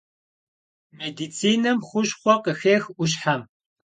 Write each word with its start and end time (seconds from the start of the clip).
Медицинэм 0.97 1.77
хущхъуэ 1.87 2.35
къыхех 2.43 2.83
ӏущхьэм. 2.95 3.41